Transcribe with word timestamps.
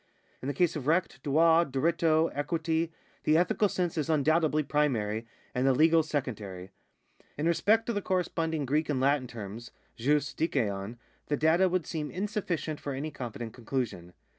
In 0.41 0.47
the 0.47 0.55
case 0.55 0.75
of 0.75 0.85
recJit, 0.85 1.21
droit, 1.21 1.71
diritto, 1.71 2.31
equity, 2.33 2.91
the 3.23 3.37
ethical 3.37 3.69
sense 3.69 3.99
is 3.99 4.09
undoubtedly 4.09 4.63
primary, 4.63 5.27
and 5.53 5.67
the 5.67 5.75
legal 5.75 6.01
secondary. 6.01 6.71
In 7.37 7.45
respect 7.45 7.87
of 7.87 7.93
the 7.93 8.01
corresponding 8.01 8.65
Greek 8.65 8.89
and 8.89 8.99
Latin 8.99 9.27
terms 9.27 9.69
{jus, 9.95 10.33
ciKaior) 10.33 10.97
the 11.27 11.37
data 11.37 11.69
would 11.69 11.85
seem 11.85 12.09
insufficient 12.09 12.79
for 12.79 12.93
any 12.95 13.11
confident 13.11 13.53
conclusion. 13.53 14.13